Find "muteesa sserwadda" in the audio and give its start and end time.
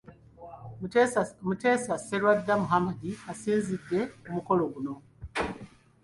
1.49-2.53